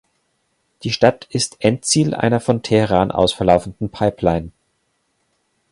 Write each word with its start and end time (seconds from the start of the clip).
Die 0.81 0.89
Stadt 0.89 1.27
ist 1.29 1.57
Endziel 1.63 2.15
einer 2.15 2.39
von 2.39 2.63
Teheran 2.63 3.11
aus 3.11 3.33
verlaufenden 3.33 3.89
Pipeline. 3.91 4.51